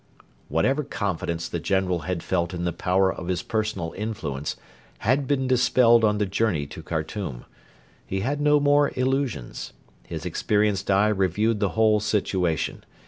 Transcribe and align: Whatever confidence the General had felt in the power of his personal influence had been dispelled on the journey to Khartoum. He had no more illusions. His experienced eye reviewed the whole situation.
Whatever 0.49 0.83
confidence 0.83 1.47
the 1.47 1.59
General 1.59 1.99
had 1.99 2.23
felt 2.23 2.55
in 2.55 2.63
the 2.63 2.73
power 2.73 3.13
of 3.13 3.27
his 3.27 3.43
personal 3.43 3.93
influence 3.95 4.55
had 4.97 5.27
been 5.27 5.45
dispelled 5.45 6.03
on 6.03 6.17
the 6.17 6.25
journey 6.25 6.65
to 6.65 6.81
Khartoum. 6.81 7.45
He 8.07 8.21
had 8.21 8.41
no 8.41 8.59
more 8.59 8.91
illusions. 8.95 9.73
His 10.07 10.25
experienced 10.25 10.89
eye 10.89 11.09
reviewed 11.09 11.59
the 11.59 11.69
whole 11.77 11.99
situation. 11.99 12.83